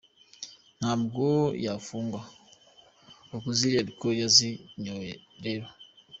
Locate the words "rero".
5.45-5.67